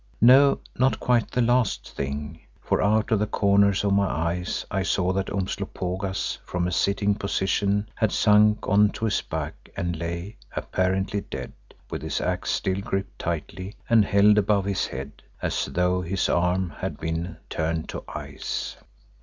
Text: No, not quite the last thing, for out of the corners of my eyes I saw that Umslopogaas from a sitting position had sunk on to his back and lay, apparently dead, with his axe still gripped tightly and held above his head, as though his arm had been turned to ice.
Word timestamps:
No, 0.19 0.59
not 0.79 0.99
quite 0.99 1.29
the 1.29 1.43
last 1.43 1.91
thing, 1.93 2.41
for 2.59 2.81
out 2.81 3.11
of 3.11 3.19
the 3.19 3.27
corners 3.27 3.83
of 3.83 3.93
my 3.93 4.07
eyes 4.07 4.65
I 4.71 4.81
saw 4.81 5.13
that 5.13 5.29
Umslopogaas 5.29 6.39
from 6.43 6.65
a 6.67 6.71
sitting 6.71 7.13
position 7.13 7.87
had 7.93 8.11
sunk 8.11 8.67
on 8.67 8.89
to 8.93 9.05
his 9.05 9.21
back 9.21 9.69
and 9.77 9.95
lay, 9.95 10.37
apparently 10.55 11.21
dead, 11.21 11.53
with 11.91 12.01
his 12.01 12.19
axe 12.19 12.49
still 12.49 12.81
gripped 12.81 13.19
tightly 13.19 13.75
and 13.87 14.03
held 14.03 14.39
above 14.39 14.65
his 14.65 14.87
head, 14.87 15.21
as 15.39 15.65
though 15.65 16.01
his 16.01 16.29
arm 16.29 16.71
had 16.71 16.99
been 16.99 17.37
turned 17.47 17.87
to 17.89 18.03
ice. 18.07 18.77